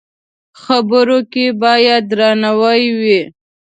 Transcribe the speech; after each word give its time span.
خبرو 0.63 1.19
کې 1.31 1.45
باید 1.61 2.03
درناوی 2.11 2.83
وي 2.99 3.21